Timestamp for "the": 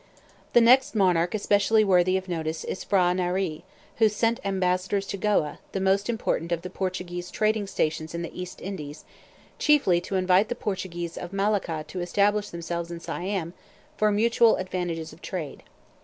0.53-0.61, 5.73-5.79, 6.63-6.71, 8.23-8.33, 10.49-10.55